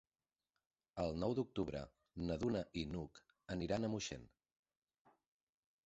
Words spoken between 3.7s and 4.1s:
a